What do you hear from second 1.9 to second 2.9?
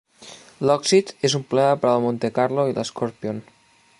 al Montecarlo i